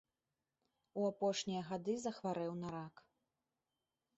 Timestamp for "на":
2.63-2.67